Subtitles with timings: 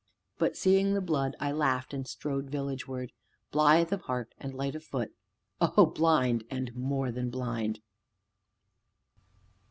[0.39, 3.11] But, seeing the blood, I laughed, and strode villagewards,
[3.51, 5.13] blithe of heart and light of foot.
[5.77, 7.81] O Blind, and more than blind!